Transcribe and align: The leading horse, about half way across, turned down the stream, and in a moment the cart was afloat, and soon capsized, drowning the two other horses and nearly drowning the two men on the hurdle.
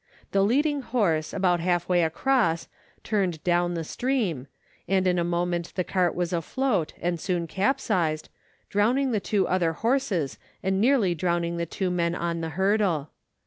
The 0.31 0.41
leading 0.41 0.81
horse, 0.81 1.31
about 1.31 1.59
half 1.59 1.87
way 1.87 2.01
across, 2.01 2.67
turned 3.03 3.43
down 3.43 3.75
the 3.75 3.83
stream, 3.83 4.47
and 4.87 5.05
in 5.05 5.19
a 5.19 5.23
moment 5.23 5.73
the 5.75 5.83
cart 5.83 6.15
was 6.15 6.33
afloat, 6.33 6.91
and 6.99 7.19
soon 7.19 7.45
capsized, 7.45 8.29
drowning 8.71 9.11
the 9.11 9.19
two 9.19 9.47
other 9.47 9.73
horses 9.73 10.39
and 10.63 10.81
nearly 10.81 11.13
drowning 11.13 11.57
the 11.57 11.67
two 11.67 11.91
men 11.91 12.15
on 12.15 12.41
the 12.41 12.49
hurdle. 12.49 13.11